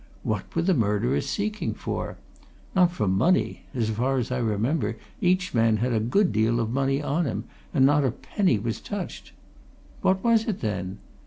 What 0.23 0.55
were 0.55 0.63
the 0.63 0.73
murderers 0.73 1.29
seeking 1.29 1.75
for? 1.75 2.17
Not 2.75 2.91
for 2.91 3.07
money 3.07 3.65
as 3.75 3.91
far 3.91 4.17
as 4.17 4.31
I 4.31 4.39
remember, 4.39 4.97
each 5.21 5.53
man 5.53 5.77
had 5.77 5.93
a 5.93 5.99
good 5.99 6.31
deal 6.31 6.59
of 6.59 6.71
money 6.71 7.03
on 7.03 7.25
him, 7.25 7.43
and 7.71 7.85
not 7.85 8.03
a 8.03 8.09
penny 8.09 8.57
was 8.57 8.81
touched. 8.81 9.31
What 10.01 10.23
was 10.23 10.47
it, 10.47 10.61
then? 10.61 10.97